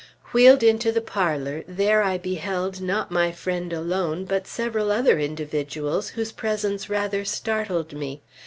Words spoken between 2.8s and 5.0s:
not my friend alone, but several